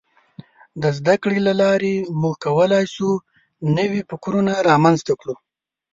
[0.81, 3.09] د زدهکړې له لارې موږ کولای شو
[3.77, 5.35] نوي فکرونه رامنځته کړو.